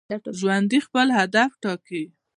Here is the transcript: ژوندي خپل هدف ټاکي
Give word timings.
ژوندي 0.39 0.79
خپل 0.85 1.07
هدف 1.19 1.51
ټاکي 1.63 2.03